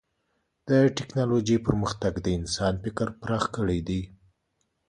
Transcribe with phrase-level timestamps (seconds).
[0.67, 4.01] د ټکنالوجۍ پرمختګ د انسان فکر پراخ کړی دی.